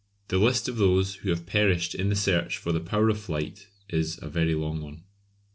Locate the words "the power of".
2.71-3.19